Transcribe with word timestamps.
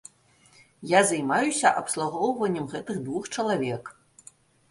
Я 0.91 1.01
займаюся 1.09 1.73
абслугоўваннем 1.81 2.65
гэтых 2.73 2.97
двух 3.09 3.23
чалавек. 3.35 3.83